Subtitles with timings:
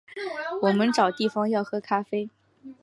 [0.63, 2.27] 我们找地方要喝咖啡